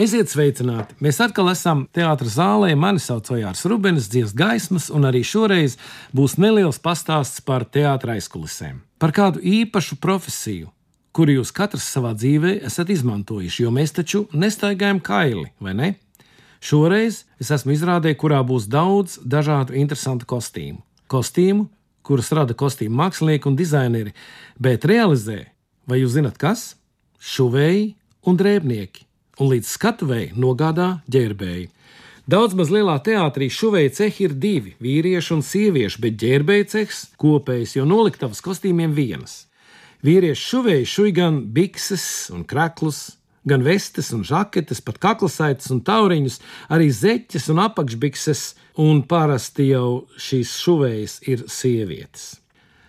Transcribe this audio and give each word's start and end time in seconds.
Esiet 0.00 0.30
sveicināti! 0.32 0.94
Mēs 1.04 1.18
atkal 1.20 1.50
esam 1.52 1.82
teātris 1.92 2.38
zālē. 2.38 2.70
Mani 2.80 2.96
sauc 2.96 3.26
Ojārs 3.34 3.66
Rubens, 3.68 4.06
dziesmas 4.08 4.32
gaismas, 4.32 4.86
un 4.88 5.04
arī 5.04 5.20
šoreiz 5.20 5.74
būs 6.16 6.38
neliels 6.40 6.78
pastāsts 6.80 7.42
par 7.44 7.66
teātris 7.68 8.22
aizkulisēm. 8.22 8.78
Par 8.96 9.12
kādu 9.12 9.42
īpašu 9.44 9.98
profesiju, 10.00 10.70
kuru 11.12 11.34
jūs 11.34 11.52
katrs 11.52 11.90
savā 11.92 12.14
dzīvē 12.16 12.54
esat 12.70 12.88
izmantojuši, 12.88 13.66
jo 13.66 13.74
mēs 13.76 13.92
taču 13.92 14.22
nestaigājam 14.32 15.02
kaili, 15.04 15.52
vai 15.60 15.76
ne? 15.76 15.92
Šoreiz 16.64 17.26
es 17.36 17.52
esmu 17.52 17.76
izrādē, 17.76 18.16
kurā 18.16 18.40
būs 18.40 18.72
daudz 18.72 19.20
dažādu 19.20 19.76
interesantu 19.76 20.24
kostīmu. 20.32 20.80
Kostīmu, 21.04 21.68
kurus 22.00 22.32
rada 22.32 22.56
kostīmu 22.56 22.96
mākslinieki 23.04 23.52
un 23.52 23.60
dizaineri, 23.60 24.16
bet 24.56 24.88
realizē, 24.88 25.42
vai 25.84 26.00
jūs 26.00 26.16
zinat 26.16 26.40
kas? 26.40 26.70
Šuvēji 27.20 27.90
un 28.24 28.40
drēbnieki 28.40 29.11
un 29.40 29.52
līdz 29.52 29.68
skatuvēji 29.76 30.34
nogādā 30.36 31.02
ģērbēji. 31.12 31.70
Daudz 32.30 32.54
maz 32.54 32.70
lielā 32.70 32.98
teātrī 33.02 33.48
šuvēja 33.50 33.94
cehi 33.96 34.28
ir 34.28 34.34
divi- 34.34 34.76
vīrieši 34.84 35.32
un 35.34 35.42
sievieši, 35.42 36.00
bet 36.00 36.20
ģērbēja 36.22 36.68
cehs 36.68 37.06
kopējs, 37.18 37.74
jo 37.76 37.84
noliktavas 37.84 38.40
kostīmiem 38.40 38.94
vienas. 38.94 39.46
Vīrieši 40.04 40.46
šuvēja 40.50 40.86
šuj 40.86 41.12
gan 41.14 41.46
bikses 41.52 42.30
un 42.30 42.44
kreklus, 42.44 43.16
gan 43.46 43.62
vestes 43.62 44.12
un 44.12 44.22
žaketes, 44.22 44.80
pat 44.80 44.98
kaklasaites 44.98 45.70
un 45.70 45.80
tauriņus, 45.80 46.38
arī 46.70 46.90
zeķes 46.90 47.48
un 47.50 47.58
apakšbikses, 47.58 48.54
un 48.78 49.02
parasti 49.02 49.68
jau 49.72 50.06
šīs 50.16 50.54
šuvējas 50.62 51.18
ir 51.28 51.44
sievietes. 51.48 52.36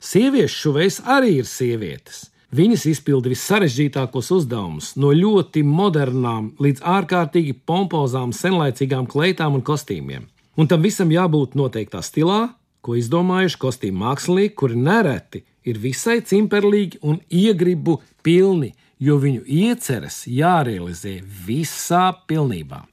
Sieviešu 0.00 0.56
šuvējas 0.62 1.00
arī 1.02 1.38
ir 1.40 1.44
sievietes. 1.50 2.30
Viņas 2.54 2.84
izpilda 2.86 3.30
vissarežģītākos 3.32 4.28
uzdevumus, 4.36 4.92
no 4.94 5.10
ļoti 5.10 5.64
modernām 5.66 6.52
līdz 6.62 6.84
ārkārtīgi 6.86 7.56
pompozām, 7.66 8.30
senlaicīgām 8.30 9.08
kleitām 9.10 9.58
un 9.58 9.64
kostīmiem. 9.66 10.28
Un 10.56 10.70
tam 10.70 10.84
visam 10.86 11.10
jābūt 11.10 11.56
noteiktā 11.58 12.04
stilā, 12.06 12.54
ko 12.86 12.94
izdomājuši 12.94 13.58
kostīmu 13.58 13.98
mākslinieki, 14.04 14.54
kuri 14.54 14.78
nereti 14.78 15.42
ir 15.66 15.80
visai 15.82 16.20
cimperlīgi 16.22 17.02
un 17.02 17.18
iegribu 17.26 17.98
pilni, 18.22 18.70
jo 19.02 19.18
viņu 19.18 19.42
ieceres 19.42 20.22
jārealizē 20.30 21.18
visā 21.48 22.12
pilnībā. 22.30 22.84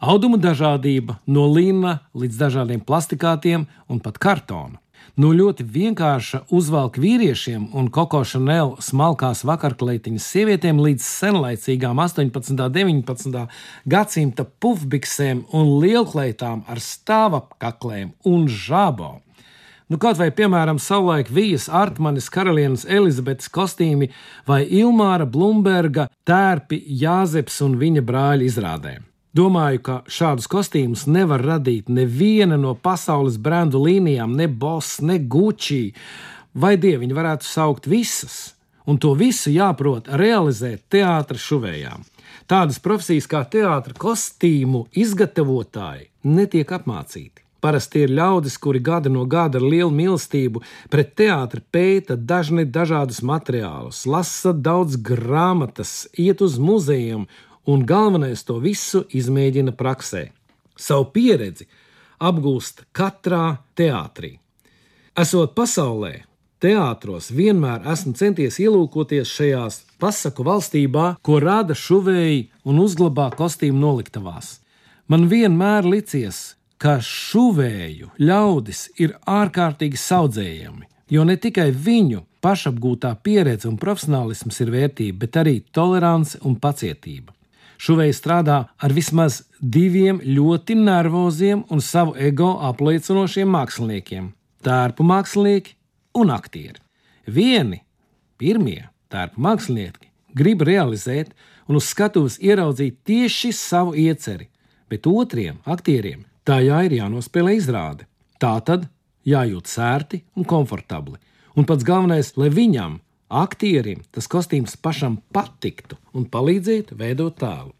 Auduma 0.00 0.36
dažādība, 0.40 1.16
no 1.26 1.48
līna 1.48 1.98
līdz 2.12 2.36
dažādiem 2.44 2.84
plastikātiem 2.84 3.66
un 3.88 4.04
pat 4.04 4.20
kartona 4.20 4.76
no 5.20 5.30
ļoti 5.36 5.64
vienkārša 5.66 6.42
uzvalka 6.54 7.00
vīriešiem 7.02 7.70
un 7.76 7.88
Koko 7.92 8.22
Chanel 8.24 8.76
smalkās 8.82 9.42
vakarkleitiņas 9.48 10.28
sievietēm 10.34 10.80
līdz 10.82 11.06
senlaicīgām 11.06 11.98
18. 12.00 12.54
un 12.54 12.76
19. 12.76 13.42
gadsimta 13.90 14.46
pufbiksēm 14.62 15.44
un 15.56 15.74
lielkleitām 15.82 16.64
ar 16.68 16.80
stāvapkaklēm 16.84 18.14
un 18.30 18.46
žābo. 18.48 19.18
Nu, 19.90 19.98
kaut 19.98 20.20
vai, 20.20 20.28
piemēram, 20.30 20.78
savulaik 20.78 21.32
Vijas 21.34 21.66
Artmanis 21.66 22.30
karalienes 22.30 22.86
Elizabetes 22.86 23.50
kostīmi 23.50 24.12
vai 24.46 24.62
Ilmāra 24.62 25.26
Blumberga 25.26 26.06
tērpi 26.22 26.78
Jāzeps 27.02 27.58
un 27.66 27.74
viņa 27.80 28.06
brāļa 28.06 28.46
izrādēm. 28.46 29.09
Domāju, 29.30 29.78
ka 29.86 29.96
šādus 30.10 30.48
kostīmus 30.50 31.04
nevar 31.06 31.44
radīt 31.46 31.86
neviena 31.86 32.56
no 32.58 32.72
pasaules 32.74 33.36
brendu 33.38 33.78
līnijām, 33.84 34.32
ne 34.34 34.48
Boss, 34.50 34.98
ne 35.06 35.20
Gucci, 35.22 35.92
vai 36.54 36.74
dieviņi 36.82 37.14
varētu 37.14 37.46
saukt 37.46 37.86
visas, 37.86 38.56
un 38.90 38.98
to 38.98 39.12
visu 39.14 39.52
jāprot 39.54 40.10
realizēt 40.18 40.82
teātras 40.90 41.44
šuvējām. 41.46 42.02
Tādas 42.50 42.80
profesijas 42.82 43.28
kā 43.30 43.44
teātras 43.46 44.00
kostīmu 44.02 44.88
izgatavotāji 44.98 46.08
netiek 46.26 46.72
apmācīti. 46.74 47.44
Parasti 47.60 48.02
ir 48.06 48.14
ļaudis, 48.16 48.56
kuri 48.58 48.80
gada 48.82 49.12
no 49.12 49.26
gada 49.30 49.60
ar 49.60 49.66
lielu 49.68 49.92
mīlestību 49.94 50.62
pret 50.90 51.12
teātri 51.20 51.60
pēta 51.70 52.16
dažni 52.16 52.64
dažādus 52.64 53.20
materiālus, 53.22 54.02
lasa 54.08 54.54
daudz 54.56 54.96
grāmatas, 54.96 56.08
iet 56.18 56.42
uz 56.42 56.56
muzejiem 56.58 57.28
un 57.70 57.84
galvenais 57.86 58.42
to 58.46 58.58
visu 58.62 59.04
izmēģina 59.14 59.74
praksē. 59.78 60.28
Savu 60.76 61.10
pieredzi 61.14 61.68
apgūst 62.20 62.84
katrā 62.96 63.60
teātrī. 63.78 64.36
Esot 65.20 65.54
pasaulē, 65.56 66.12
teātros 66.62 67.30
vienmēr 67.34 67.86
esmu 67.92 68.14
centies 68.18 68.58
ielūkoties 68.62 69.34
šajās 69.36 69.80
pasaku 70.00 70.46
valstībā, 70.46 71.06
ko 71.22 71.40
rada 71.42 71.76
šuvēji 71.76 72.48
un 72.64 72.80
uzglabā 72.84 73.30
kostīmu 73.36 73.80
noliktavās. 73.80 74.58
Man 75.10 75.26
vienmēr 75.30 75.86
licies, 75.88 76.54
ka 76.80 76.98
šuvēju 77.04 78.14
ļaudis 78.22 78.86
ir 79.02 79.16
ārkārtīgi 79.28 79.98
saudzējami, 80.00 80.86
jo 81.12 81.26
ne 81.28 81.36
tikai 81.36 81.68
viņu 81.74 82.24
pašapgūtā 82.40 83.12
pieredze 83.24 83.68
un 83.68 83.76
profesionālisms 83.80 84.62
ir 84.64 84.72
vērtība, 84.72 85.18
bet 85.26 85.36
arī 85.42 85.58
tolerance 85.76 86.40
un 86.46 86.56
pacietība. 86.56 87.34
Šuvēja 87.80 88.12
strādā 88.12 88.56
ar 88.76 88.92
vismaz 88.92 89.40
diviem 89.60 90.18
ļoti 90.20 90.74
nervoziem 90.76 91.62
un 91.72 91.80
savu 91.80 92.12
ego 92.20 92.52
apliecinošiem 92.68 93.48
māksliniekiem- 93.48 94.26
tērpu 94.66 95.06
mākslinieki 95.08 95.76
un 96.20 96.30
aktieri. 96.30 96.76
Vieni, 97.26 97.80
pirmie 98.36 98.90
tērpu 99.10 99.40
mākslinieki, 99.40 100.10
grib 100.34 100.60
realizēt 100.60 101.32
un 101.68 101.76
uz 101.76 101.88
skatuves 101.88 102.38
ieraudzīt 102.38 103.00
tieši 103.06 103.52
savu 103.52 103.94
ieceri, 103.94 104.48
bet 104.90 105.06
otriem 105.06 105.56
aktieriem 105.64 106.26
tā 106.44 106.60
jā 106.60 106.84
ir 106.84 106.98
jānospēlē 107.00 107.56
izrāde. 107.56 108.04
Tā 108.38 108.60
tad 108.64 108.88
jājūt 109.24 109.66
sērti 109.66 110.22
un 110.36 110.44
komfortabli. 110.44 111.16
Un 111.56 111.64
pats 111.64 111.84
galvenais, 111.84 112.36
lai 112.36 112.50
viņam 112.50 113.00
aktierim 113.30 114.02
tas 114.10 114.28
kostīms 114.28 114.76
pašam 114.82 115.20
patiktu 115.32 115.96
un 116.12 116.26
palīdzētu 116.26 116.98
veidot 116.98 117.38
tēlu. 117.40 117.72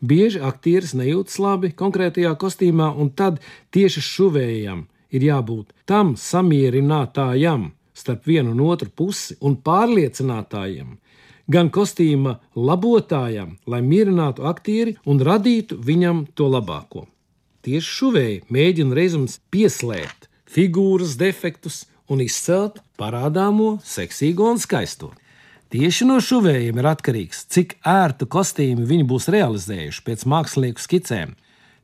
Bieži 0.00 0.40
aktieris 0.44 0.94
nejūtas 0.94 1.40
labi 1.42 1.72
konkrētajā 1.74 2.34
kostīmā, 2.38 2.92
un 2.94 3.10
tad 3.10 3.40
tieši 3.74 4.02
šuvējam 4.04 4.86
ir 5.10 5.26
jābūt 5.26 5.74
tam 5.88 6.14
samierinātājam 6.16 7.72
starp 7.98 8.28
vienu 8.30 8.54
un 8.54 8.62
otru 8.70 8.90
pusi 8.94 9.34
un 9.42 9.56
pārliecinātājam, 9.58 10.96
gan 11.50 11.70
kostīma 11.74 12.36
labotājam, 12.54 13.56
lai 13.66 13.82
mierinātu 13.82 14.46
aktieri 14.46 14.94
un 15.04 15.18
radītu 15.18 15.80
viņam 15.82 16.26
to 16.38 16.46
labāko. 16.52 17.08
Tieši 17.66 17.94
šuvēji 17.98 18.42
mēģina 18.54 18.94
reizes 18.94 19.40
pieslēgt 19.50 20.28
figūras 20.48 21.16
defektus 21.18 21.86
un 22.08 22.22
izcelt 22.24 22.78
parādāmo, 22.98 23.78
seksīgo 23.86 24.50
un 24.52 24.60
skaisto. 24.60 25.12
Tieši 25.68 26.06
no 26.08 26.16
šuvējiem 26.24 26.78
ir 26.80 26.86
atkarīgs, 26.88 27.42
cik 27.52 27.76
ērtu 27.84 28.24
kostīmu 28.32 28.86
viņi 28.88 29.04
būs 29.08 29.28
realizējuši 29.32 30.04
pēc 30.06 30.24
mākslinieku 30.32 30.80
skicēm. 30.80 31.34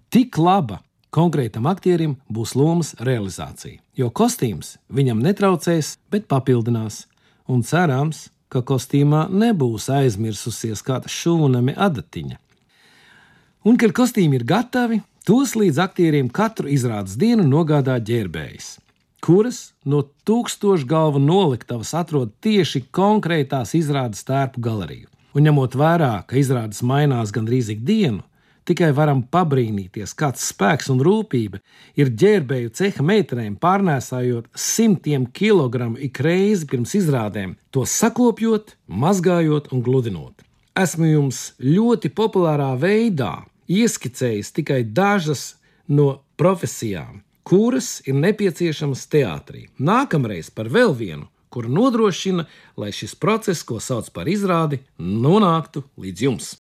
Tik 0.08 0.38
laba 0.40 0.80
konkrētam 1.14 1.68
aktierim 1.68 2.16
būs 2.32 2.54
lomas 2.56 2.94
realizācija, 2.96 3.82
jo 3.94 4.08
kostīms 4.08 4.78
viņam 4.88 5.20
netraucēs, 5.24 5.98
bet 6.10 6.24
papildinās, 6.32 7.04
un 7.46 7.60
cerams, 7.62 8.30
ka 8.48 8.62
kostīmā 8.64 9.26
nebūs 9.28 9.90
aizmirsusies 9.92 10.80
kāda 10.86 11.10
šūnami 11.12 11.76
adatiņa. 11.76 12.40
Un, 13.68 13.76
kad 13.80 13.92
kostīmi 13.96 14.40
ir 14.40 14.46
gatavi, 14.48 15.02
tos 15.28 15.54
līdz 15.60 15.82
aktieriem 15.84 16.32
katru 16.32 16.72
izrādes 16.72 17.18
dienu 17.20 17.44
nogādā 17.48 17.98
ģērbējs 18.00 18.78
kuras 19.24 19.72
no 19.88 20.02
tūkstošu 20.28 20.84
galvu 20.88 21.22
noliktavas 21.22 21.94
atrod 21.96 22.34
tieši 22.44 22.84
konkrētās 22.94 23.72
izrādes 23.78 24.24
tērpu 24.28 24.60
galeriju. 24.64 25.08
Un 25.34 25.48
ņemot 25.48 25.74
vērā, 25.74 26.12
ka 26.28 26.36
izrādes 26.38 26.82
mainās 26.86 27.32
gandrīz 27.34 27.72
ikdienu, 27.72 28.22
tikai 28.68 28.90
varam 28.96 29.22
pabrīnīties, 29.34 30.12
kāds 30.16 30.44
spēks 30.52 30.90
un 30.92 31.00
rūpība 31.04 31.60
ir 32.00 32.12
ģērbēju 32.22 32.72
ceha 32.78 33.04
meitenēm 33.04 33.56
pārnēsājot 33.60 34.48
simtiem 34.54 35.26
kilogramu 35.26 35.98
ik 36.06 36.20
reizi 36.24 36.68
pirms 36.70 36.94
izrādēm, 37.00 37.56
to 37.72 37.84
sakopjot, 37.88 38.76
mazgājot 38.88 39.72
un 39.72 39.84
gludinot. 39.84 40.44
Esmu 40.78 41.10
jums 41.10 41.42
ļoti 41.62 42.10
populārā 42.14 42.72
veidā 42.78 43.44
ieskicējis 43.70 44.52
tikai 44.56 44.82
dažas 44.84 45.54
no 45.88 46.20
profesijām, 46.40 47.22
kuras 47.44 48.00
ir 48.08 48.16
nepieciešamas 48.16 49.04
teātrī. 49.12 49.68
Nākamreiz 49.78 50.50
par 50.50 50.72
vēl 50.72 50.96
vienu, 50.96 51.28
kura 51.52 51.70
nodrošina, 51.70 52.48
lai 52.80 52.90
šis 52.92 53.14
process, 53.14 53.62
ko 53.62 53.78
sauc 53.80 54.10
par 54.16 54.30
izrādi, 54.32 54.80
nonāktu 54.98 55.84
līdz 56.00 56.28
jums. 56.28 56.54